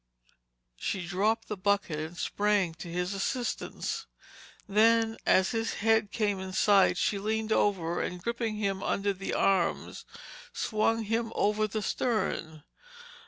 [0.77, 4.07] She dropped the bucket and sprang to his assistance.
[4.67, 9.35] Then, as his head came in sight, she leaned over and gripping him under the
[9.35, 10.05] arms,
[10.53, 12.63] swung him over the stern.